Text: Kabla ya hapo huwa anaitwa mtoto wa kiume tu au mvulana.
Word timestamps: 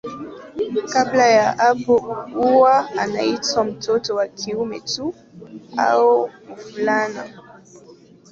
Kabla 0.93 1.27
ya 1.27 1.51
hapo 1.51 1.97
huwa 2.33 2.89
anaitwa 2.91 3.63
mtoto 3.63 4.15
wa 4.15 4.27
kiume 4.27 4.79
tu 4.79 5.13
au 5.77 6.29
mvulana. 6.49 7.29